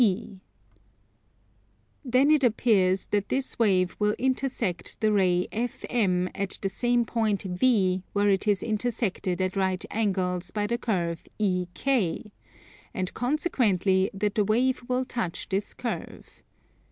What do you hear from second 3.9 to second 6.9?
will intersect the ray FM at the